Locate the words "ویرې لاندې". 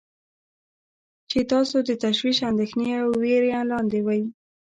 3.21-3.99